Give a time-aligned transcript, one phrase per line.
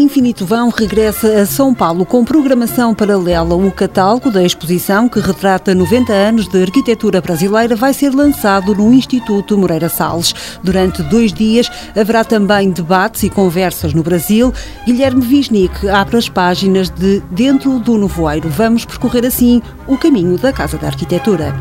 [0.00, 3.56] Infinito Vão regressa a São Paulo com programação paralela.
[3.56, 8.92] O catálogo da exposição, que retrata 90 anos de arquitetura brasileira, vai ser lançado no
[8.92, 10.32] Instituto Moreira Salles.
[10.62, 14.54] Durante dois dias haverá também debates e conversas no Brasil.
[14.86, 18.48] Guilherme Wisnik abre as páginas de Dentro do Novoeiro.
[18.48, 21.52] Vamos percorrer assim o caminho da Casa da Arquitetura.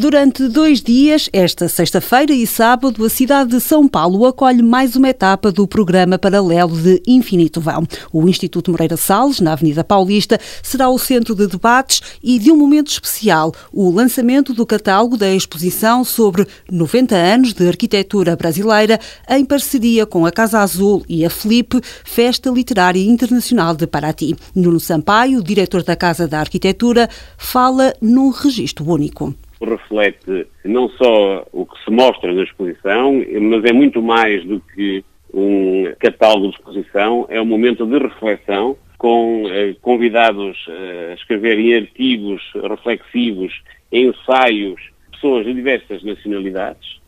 [0.00, 5.10] Durante dois dias, esta sexta-feira e sábado, a cidade de São Paulo acolhe mais uma
[5.10, 7.86] etapa do programa paralelo de Infinito Vão.
[8.10, 12.56] O Instituto Moreira Salles, na Avenida Paulista, será o centro de debates e de um
[12.56, 19.44] momento especial, o lançamento do catálogo da exposição sobre 90 anos de arquitetura brasileira, em
[19.44, 24.34] parceria com a Casa Azul e a Felipe, Festa Literária Internacional de Paraty.
[24.54, 27.06] Nuno Sampaio, diretor da Casa da Arquitetura,
[27.36, 33.72] fala num registro único reflete não só o que se mostra na exposição, mas é
[33.72, 39.74] muito mais do que um catálogo de exposição, é um momento de reflexão com eh,
[39.80, 43.52] convidados eh, a escreverem artigos reflexivos,
[43.92, 44.80] ensaios,
[45.12, 47.00] pessoas de diversas nacionalidades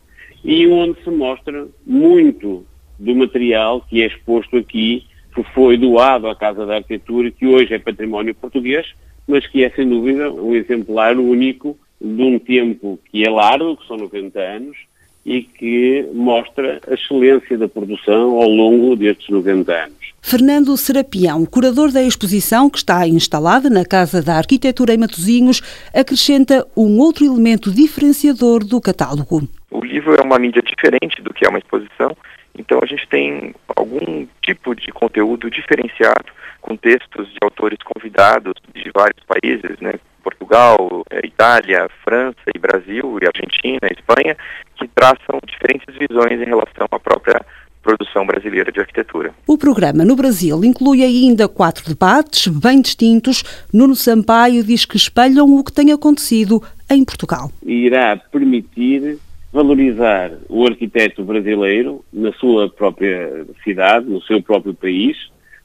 [0.43, 2.65] e onde se mostra muito
[2.99, 7.73] do material que é exposto aqui, que foi doado à Casa da Arquitetura, que hoje
[7.73, 8.93] é património português,
[9.27, 13.87] mas que é sem dúvida um exemplar único de um tempo que é largo, que
[13.87, 14.77] são 90 anos,
[15.25, 20.13] e que mostra a excelência da produção ao longo destes 90 anos.
[20.21, 25.61] Fernando Serapião, curador da exposição que está instalada na Casa da Arquitetura em Matosinhos,
[25.93, 29.47] acrescenta um outro elemento diferenciador do catálogo.
[29.71, 32.15] O livro é uma mídia diferente do que é uma exposição,
[32.57, 36.25] então a gente tem algum tipo de conteúdo diferenciado,
[36.61, 39.93] com textos de autores convidados de vários países, né,
[40.23, 44.37] Portugal, é, Itália, França e Brasil, e Argentina, Espanha,
[44.77, 47.41] que traçam diferentes visões em relação à própria
[47.83, 49.33] produção brasileira de arquitetura.
[49.45, 53.43] O programa no Brasil inclui ainda quatro debates bem distintos.
[53.73, 57.51] Nuno Sampaio diz que espelham o que tem acontecido em Portugal.
[57.61, 59.19] Irá permitir
[59.51, 65.15] valorizar o arquiteto brasileiro na sua própria cidade, no seu próprio país,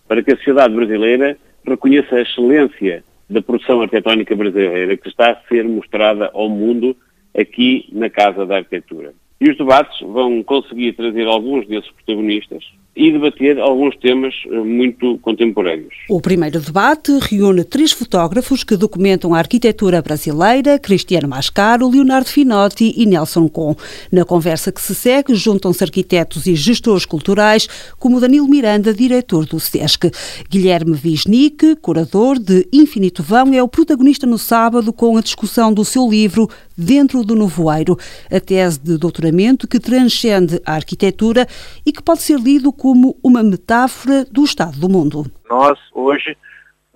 [0.06, 5.48] para que a sociedade brasileira reconheça a excelência da produção arquitetónica brasileira que está a
[5.48, 6.96] ser mostrada ao mundo
[7.36, 9.12] aqui na Casa da Arquitetura.
[9.40, 12.64] E os debates vão conseguir trazer alguns desses protagonistas
[12.98, 15.94] e debater alguns temas eh, muito contemporâneos.
[16.10, 22.92] O primeiro debate reúne três fotógrafos que documentam a arquitetura brasileira, Cristiano Mascaro, Leonardo Finotti
[22.96, 23.76] e Nelson Com.
[24.10, 27.68] Na conversa que se segue, juntam-se arquitetos e gestores culturais,
[28.00, 30.10] como Danilo Miranda, diretor do SESC.
[30.50, 35.84] Guilherme Wisnik, curador de Infinito Vão, é o protagonista no sábado com a discussão do
[35.84, 37.96] seu livro Dentro do Novoeiro,
[38.30, 41.46] a tese de doutoramento que transcende a arquitetura
[41.84, 45.26] e que pode ser lido como como uma metáfora do estado do mundo.
[45.50, 46.34] Nós, hoje,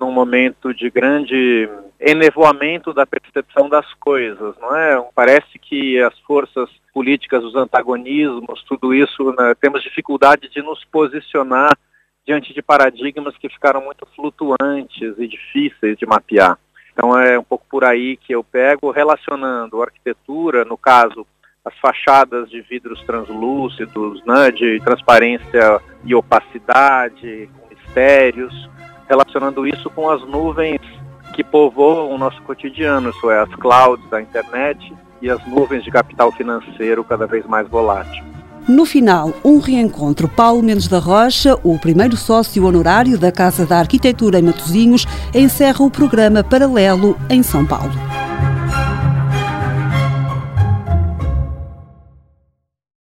[0.00, 1.68] num momento de grande
[2.00, 5.06] enevoamento da percepção das coisas, não é?
[5.14, 11.76] Parece que as forças políticas, os antagonismos, tudo isso, né, temos dificuldade de nos posicionar
[12.26, 16.58] diante de paradigmas que ficaram muito flutuantes e difíceis de mapear.
[16.94, 21.26] Então é um pouco por aí que eu pego, relacionando arquitetura, no caso,
[21.64, 28.70] as fachadas de vidros translúcidos, né, de transparência e opacidade, com mistérios,
[29.08, 30.80] relacionando isso com as nuvens
[31.34, 35.90] que povoam o nosso cotidiano, isso é, as clouds da internet e as nuvens de
[35.90, 38.24] capital financeiro cada vez mais volátil.
[38.68, 40.28] No final, um reencontro.
[40.28, 45.84] Paulo Mendes da Rocha, o primeiro sócio honorário da Casa da Arquitetura em Matosinhos, encerra
[45.84, 48.11] o programa paralelo em São Paulo.